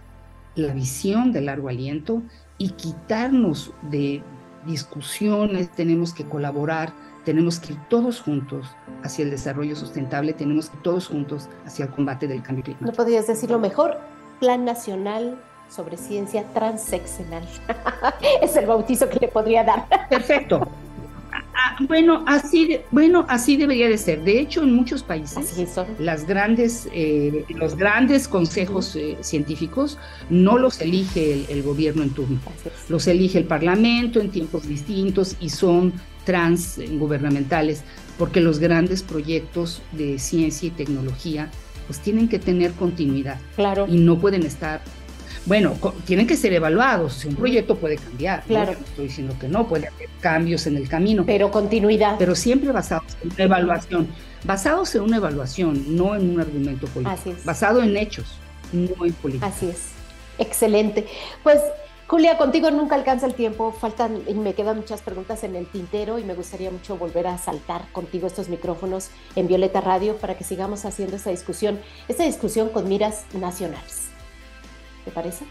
la 0.56 0.74
visión 0.74 1.32
de 1.32 1.42
largo 1.42 1.70
aliento 1.70 2.22
y 2.58 2.70
quitarnos 2.72 3.74
de 3.90 4.22
discusiones, 4.66 5.72
tenemos 5.72 6.14
que 6.14 6.26
colaborar 6.26 6.94
tenemos 7.28 7.60
que 7.60 7.74
ir 7.74 7.80
todos 7.90 8.22
juntos 8.22 8.68
hacia 9.04 9.26
el 9.26 9.32
desarrollo 9.32 9.76
sustentable, 9.76 10.32
tenemos 10.32 10.70
que 10.70 10.78
ir 10.78 10.84
todos 10.84 11.08
juntos 11.08 11.50
hacia 11.66 11.84
el 11.84 11.92
combate 11.92 12.26
del 12.26 12.42
cambio 12.42 12.64
climático. 12.64 12.90
No 12.90 12.96
podrías 12.96 13.28
decirlo 13.28 13.60
mejor, 13.60 13.98
Plan 14.40 14.64
Nacional 14.64 15.38
sobre 15.68 15.98
Ciencia 15.98 16.46
Transseccional. 16.54 17.46
es 18.42 18.56
el 18.56 18.66
bautizo 18.66 19.10
que 19.10 19.20
le 19.20 19.28
podría 19.28 19.66
dar. 19.66 19.90
Perfecto. 20.10 20.70
Ah, 21.60 21.76
bueno, 21.80 22.24
así, 22.28 22.78
bueno, 22.92 23.26
así 23.28 23.58
debería 23.58 23.90
de 23.90 23.98
ser. 23.98 24.24
De 24.24 24.40
hecho, 24.40 24.62
en 24.62 24.74
muchos 24.74 25.02
países, 25.02 25.56
las 25.98 26.28
grandes, 26.28 26.88
eh, 26.94 27.46
los 27.50 27.76
grandes 27.76 28.28
consejos 28.28 28.96
eh, 28.96 29.18
científicos 29.22 29.98
no 30.30 30.60
los 30.60 30.80
elige 30.82 31.46
el, 31.50 31.64
gobierno 31.64 32.04
en 32.04 32.12
turno, 32.12 32.40
los 32.90 33.08
elige 33.08 33.40
el 33.40 33.46
parlamento 33.46 34.20
en 34.20 34.30
tiempos 34.30 34.68
distintos 34.68 35.36
y 35.40 35.50
son 35.50 35.94
transgubernamentales, 36.26 37.82
porque 38.20 38.40
los 38.40 38.60
grandes 38.60 39.02
proyectos 39.02 39.82
de 39.94 40.20
ciencia 40.20 40.68
y 40.68 40.72
tecnología 40.72 41.50
pues 41.88 42.00
tienen 42.02 42.30
que 42.30 42.38
tener 42.38 42.74
continuidad. 42.74 43.40
Claro. 43.56 43.88
Y 43.90 43.98
no 43.98 44.20
pueden 44.20 44.44
estar, 44.44 44.82
bueno, 45.48 45.76
tienen 46.06 46.28
que 46.28 46.36
ser 46.36 46.54
evaluados. 46.54 47.24
un 47.24 47.36
proyecto 47.36 47.78
puede 47.78 47.96
cambiar. 47.96 48.44
Claro. 48.44 48.74
estoy 48.74 49.08
diciendo 49.08 49.34
que 49.40 49.48
no, 49.48 49.68
puede 49.68 49.88
haber 49.88 50.10
cambios 50.20 50.68
en 50.68 50.76
el 50.76 50.90
camino. 50.90 51.24
Pero 51.26 51.50
continuidad. 51.52 52.18
Pero 52.20 52.36
siempre 52.36 52.72
basados 52.72 53.18
en 53.24 53.32
una 53.32 53.44
evaluación. 53.46 54.08
Basados 54.44 54.94
en 54.96 55.02
una 55.02 55.18
evaluación, 55.18 55.96
no 55.96 56.16
en 56.16 56.30
un 56.32 56.42
argumento 56.42 56.88
político. 56.88 57.16
Así 57.18 57.30
es. 57.30 57.46
Basado 57.46 57.82
en 57.82 57.96
hechos, 57.96 58.26
no 58.74 59.06
en 59.06 59.14
política. 59.14 59.48
Así 59.48 59.70
es. 59.70 59.88
Excelente. 60.38 61.08
Pues 61.44 61.62
Julia, 62.08 62.38
contigo 62.38 62.70
nunca 62.70 62.96
alcanza 62.96 63.26
el 63.26 63.34
tiempo, 63.34 63.72
faltan 63.72 64.22
y 64.28 64.34
me 64.34 64.54
quedan 64.54 64.78
muchas 64.78 65.02
preguntas 65.02 65.44
en 65.44 65.56
el 65.56 65.66
tintero 65.66 66.20
y 66.20 66.24
me 66.24 66.36
gustaría 66.36 66.72
mucho 66.72 66.98
volver 66.98 67.28
a 67.28 67.38
saltar 67.38 67.90
contigo 67.92 68.28
estos 68.28 68.50
micrófonos 68.50 69.10
en 69.36 69.48
Violeta 69.48 69.82
Radio 69.82 70.18
para 70.18 70.38
que 70.38 70.44
sigamos 70.44 70.86
haciendo 70.86 71.16
esta 71.16 71.32
discusión, 71.32 71.80
esta 72.08 72.24
discusión 72.24 72.70
con 72.70 72.88
miras 72.88 73.26
nacionales. 73.34 74.07
¿Te 75.08 75.12
parece? 75.12 75.46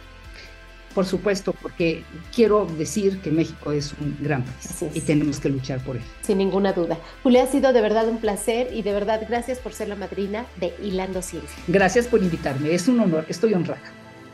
Por 0.94 1.06
supuesto, 1.06 1.54
porque 1.54 2.04
quiero 2.34 2.66
decir 2.66 3.22
que 3.22 3.30
México 3.30 3.72
es 3.72 3.94
un 3.94 4.18
gran 4.20 4.42
país 4.42 4.84
y 4.92 5.00
tenemos 5.00 5.40
que 5.40 5.48
luchar 5.48 5.82
por 5.82 5.96
él. 5.96 6.02
Sin 6.20 6.36
ninguna 6.36 6.74
duda. 6.74 6.98
Julia, 7.22 7.44
ha 7.44 7.46
sido 7.46 7.72
de 7.72 7.80
verdad 7.80 8.06
un 8.06 8.18
placer 8.18 8.68
y 8.70 8.82
de 8.82 8.92
verdad 8.92 9.22
gracias 9.26 9.58
por 9.58 9.72
ser 9.72 9.88
la 9.88 9.96
madrina 9.96 10.44
de 10.56 10.74
Hilando 10.82 11.22
Ciencia. 11.22 11.56
Gracias 11.68 12.06
por 12.06 12.22
invitarme, 12.22 12.74
es 12.74 12.86
un 12.86 13.00
honor, 13.00 13.24
estoy 13.30 13.54
honrada. 13.54 13.80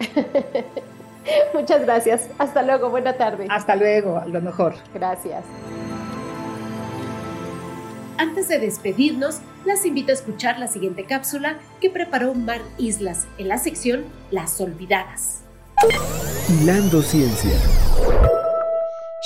Muchas 1.54 1.82
gracias. 1.82 2.28
Hasta 2.38 2.64
luego. 2.64 2.90
Buena 2.90 3.12
tarde. 3.12 3.46
Hasta 3.48 3.76
luego. 3.76 4.18
A 4.18 4.26
lo 4.26 4.40
mejor. 4.40 4.74
Gracias. 4.92 5.44
Antes 8.18 8.48
de 8.48 8.58
despedirnos, 8.58 9.38
las 9.64 9.86
invito 9.86 10.10
a 10.10 10.14
escuchar 10.14 10.58
la 10.58 10.66
siguiente 10.66 11.04
cápsula 11.04 11.58
que 11.80 11.90
preparó 11.90 12.34
Mar 12.34 12.60
Islas 12.78 13.26
en 13.38 13.48
la 13.48 13.58
sección 13.58 14.04
Las 14.30 14.60
Olvidadas. 14.60 15.42
Hilando 16.48 17.02
Ciencia. 17.02 17.58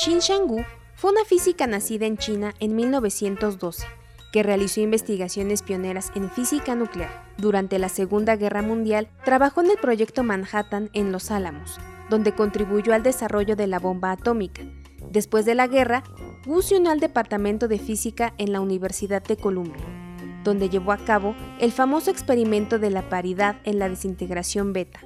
Xin 0.03 0.19
Shanggu 0.19 0.65
fue 0.95 1.11
una 1.11 1.25
física 1.25 1.67
nacida 1.67 2.07
en 2.07 2.19
China 2.19 2.55
en 2.61 2.77
1912 2.77 3.87
que 4.33 4.43
realizó 4.43 4.81
investigaciones 4.81 5.63
pioneras 5.63 6.13
en 6.15 6.31
física 6.31 6.75
nuclear. 6.75 7.25
Durante 7.39 7.79
la 7.79 7.89
Segunda 7.89 8.37
Guerra 8.37 8.61
Mundial, 8.61 9.09
trabajó 9.25 9.63
en 9.63 9.71
el 9.71 9.79
proyecto 9.79 10.25
Manhattan 10.25 10.91
en 10.93 11.11
Los 11.13 11.31
Álamos, 11.31 11.79
donde 12.11 12.33
contribuyó 12.33 12.93
al 12.93 13.03
desarrollo 13.03 13.57
de 13.57 13.67
la 13.67 13.79
bomba 13.79 14.11
atómica. 14.11 14.63
Después 15.11 15.47
de 15.47 15.55
la 15.55 15.69
guerra, 15.69 16.03
Wu 16.45 16.61
se 16.61 16.77
unió 16.77 16.91
al 16.91 17.01
Departamento 17.01 17.67
de 17.67 17.79
Física 17.79 18.35
en 18.37 18.53
la 18.53 18.61
Universidad 18.61 19.23
de 19.23 19.37
Columbia, 19.39 20.06
donde 20.47 20.71
llevó 20.71 20.93
a 20.93 20.99
cabo 20.99 21.35
el 21.61 21.73
famoso 21.73 22.11
experimento 22.11 22.79
de 22.79 22.91
la 22.91 23.09
paridad 23.11 23.57
en 23.65 23.79
la 23.79 23.89
desintegración 23.89 24.73
beta, 24.73 25.01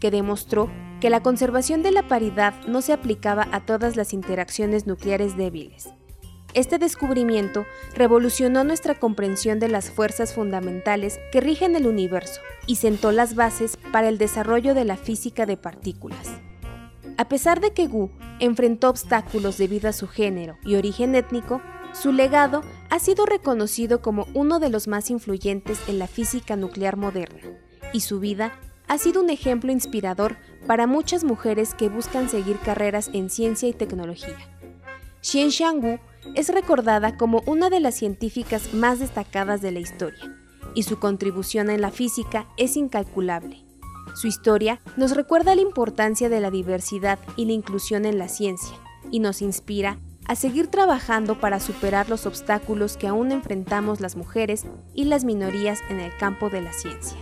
que 0.00 0.10
demostró 0.10 0.70
que 1.00 1.08
la 1.08 1.22
conservación 1.22 1.82
de 1.82 1.92
la 1.92 2.08
paridad 2.08 2.54
no 2.66 2.82
se 2.82 2.92
aplicaba 2.92 3.48
a 3.52 3.64
todas 3.64 3.96
las 3.96 4.12
interacciones 4.12 4.86
nucleares 4.86 5.36
débiles. 5.36 5.88
Este 6.52 6.78
descubrimiento 6.78 7.64
revolucionó 7.94 8.64
nuestra 8.64 8.98
comprensión 8.98 9.60
de 9.60 9.68
las 9.68 9.90
fuerzas 9.90 10.34
fundamentales 10.34 11.20
que 11.30 11.40
rigen 11.40 11.76
el 11.76 11.86
universo 11.86 12.40
y 12.66 12.76
sentó 12.76 13.12
las 13.12 13.36
bases 13.36 13.78
para 13.92 14.08
el 14.08 14.18
desarrollo 14.18 14.74
de 14.74 14.84
la 14.84 14.96
física 14.96 15.46
de 15.46 15.56
partículas. 15.56 16.28
A 17.16 17.28
pesar 17.28 17.60
de 17.60 17.72
que 17.72 17.86
Gu 17.86 18.10
enfrentó 18.40 18.90
obstáculos 18.90 19.58
debido 19.58 19.88
a 19.88 19.92
su 19.92 20.08
género 20.08 20.56
y 20.64 20.74
origen 20.74 21.14
étnico, 21.14 21.62
Su 21.92 22.12
legado 22.12 22.62
ha 22.88 22.98
sido 22.98 23.26
reconocido 23.26 24.00
como 24.00 24.26
uno 24.32 24.60
de 24.60 24.70
los 24.70 24.88
más 24.88 25.10
influyentes 25.10 25.80
en 25.88 25.98
la 25.98 26.06
física 26.06 26.56
nuclear 26.56 26.96
moderna, 26.96 27.40
y 27.92 28.00
su 28.00 28.20
vida 28.20 28.52
ha 28.88 28.98
sido 28.98 29.22
un 29.22 29.30
ejemplo 29.30 29.70
inspirador 29.72 30.36
para 30.66 30.86
muchas 30.86 31.24
mujeres 31.24 31.74
que 31.74 31.88
buscan 31.88 32.28
seguir 32.28 32.58
carreras 32.58 33.10
en 33.12 33.28
ciencia 33.28 33.68
y 33.68 33.72
tecnología. 33.72 34.36
Xian 35.20 35.50
Xiangwu 35.50 35.98
es 36.34 36.48
recordada 36.48 37.16
como 37.16 37.42
una 37.46 37.70
de 37.70 37.80
las 37.80 37.94
científicas 37.94 38.72
más 38.72 38.98
destacadas 38.98 39.60
de 39.60 39.72
la 39.72 39.80
historia, 39.80 40.36
y 40.74 40.84
su 40.84 40.98
contribución 40.98 41.70
en 41.70 41.80
la 41.80 41.90
física 41.90 42.46
es 42.56 42.76
incalculable. 42.76 43.64
Su 44.14 44.26
historia 44.26 44.80
nos 44.96 45.14
recuerda 45.14 45.54
la 45.54 45.62
importancia 45.62 46.28
de 46.28 46.40
la 46.40 46.50
diversidad 46.50 47.18
y 47.36 47.44
la 47.44 47.52
inclusión 47.52 48.06
en 48.06 48.18
la 48.18 48.28
ciencia, 48.28 48.76
y 49.10 49.20
nos 49.20 49.42
inspira 49.42 49.98
a 50.30 50.36
seguir 50.36 50.68
trabajando 50.68 51.40
para 51.40 51.58
superar 51.58 52.08
los 52.08 52.24
obstáculos 52.24 52.96
que 52.96 53.08
aún 53.08 53.32
enfrentamos 53.32 54.00
las 54.00 54.14
mujeres 54.14 54.64
y 54.94 55.06
las 55.06 55.24
minorías 55.24 55.80
en 55.88 55.98
el 55.98 56.16
campo 56.18 56.50
de 56.50 56.60
la 56.60 56.72
ciencia. 56.72 57.18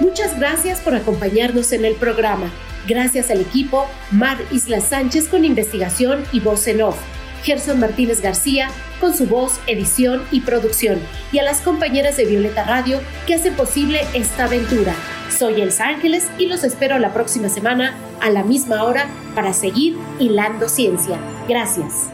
Muchas 0.00 0.38
gracias 0.38 0.80
por 0.80 0.94
acompañarnos 0.94 1.72
en 1.72 1.84
el 1.84 1.94
programa. 1.96 2.50
Gracias 2.88 3.30
al 3.30 3.42
equipo 3.42 3.84
Mar 4.12 4.38
Isla 4.50 4.80
Sánchez 4.80 5.28
con 5.28 5.44
investigación 5.44 6.24
y 6.32 6.40
voz 6.40 6.66
en 6.66 6.80
off. 6.80 6.96
Gerson 7.42 7.80
Martínez 7.80 8.22
García 8.22 8.70
con 8.98 9.14
su 9.14 9.26
voz, 9.26 9.60
edición 9.66 10.22
y 10.30 10.40
producción. 10.40 11.00
Y 11.32 11.38
a 11.38 11.42
las 11.42 11.60
compañeras 11.60 12.16
de 12.16 12.24
Violeta 12.24 12.64
Radio 12.64 13.02
que 13.26 13.34
hacen 13.34 13.54
posible 13.56 14.00
esta 14.14 14.44
aventura. 14.44 14.94
Soy 15.28 15.60
Elsa 15.60 15.88
Ángeles 15.88 16.30
y 16.38 16.46
los 16.46 16.64
espero 16.64 16.98
la 16.98 17.12
próxima 17.12 17.50
semana 17.50 17.94
a 18.20 18.30
la 18.30 18.42
misma 18.42 18.84
hora 18.84 19.06
para 19.34 19.52
seguir 19.52 19.98
hilando 20.18 20.68
ciencia. 20.68 21.18
Gracias. 21.48 22.10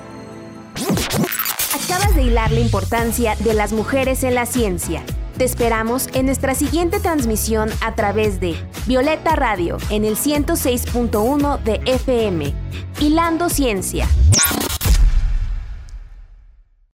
Acabas 1.75 2.15
de 2.15 2.23
hilar 2.23 2.51
la 2.51 2.61
importancia 2.61 3.37
de 3.37 3.55
las 3.55 3.73
mujeres 3.73 4.25
en 4.25 4.35
la 4.35 4.47
ciencia. 4.47 5.03
Te 5.37 5.45
esperamos 5.45 6.09
en 6.15 6.27
nuestra 6.27 6.55
siguiente 6.55 6.99
transmisión 6.99 7.71
a 7.83 7.95
través 7.95 8.41
de 8.41 8.57
Violeta 8.87 9.37
Radio 9.37 9.77
en 9.91 10.05
el 10.05 10.17
106.1 10.17 11.63
de 11.63 11.81
FM. 11.85 12.55
Hilando 13.01 13.51
Ciencia. 13.51 14.09